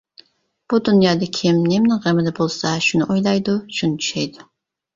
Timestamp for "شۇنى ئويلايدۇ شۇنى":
2.89-4.03